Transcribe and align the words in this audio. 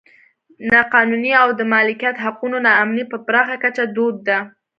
نا 0.71 0.79
قانوني 0.93 1.31
او 1.43 1.49
د 1.59 1.61
مالکیت 1.73 2.15
حقونو 2.25 2.57
نا 2.65 2.71
امني 2.83 3.03
په 3.11 3.17
پراخه 3.27 3.55
کچه 3.63 3.83
دود 3.95 4.15
ده. 4.27 4.37